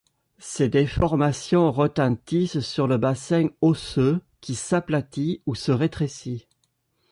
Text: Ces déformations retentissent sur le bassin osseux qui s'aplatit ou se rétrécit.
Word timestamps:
Ces 0.39 0.67
déformations 0.67 1.71
retentissent 1.71 2.61
sur 2.61 2.87
le 2.87 2.97
bassin 2.97 3.49
osseux 3.61 4.19
qui 4.39 4.55
s'aplatit 4.55 5.43
ou 5.45 5.53
se 5.53 5.71
rétrécit. 5.71 6.47